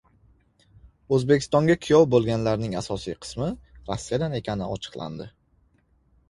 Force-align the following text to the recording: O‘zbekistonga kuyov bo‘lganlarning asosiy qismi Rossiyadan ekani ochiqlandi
O‘zbekistonga 1.17 1.75
kuyov 1.87 2.05
bo‘lganlarning 2.13 2.73
asosiy 2.79 3.17
qismi 3.27 3.51
Rossiyadan 3.91 4.35
ekani 4.41 4.71
ochiqlandi 4.79 5.29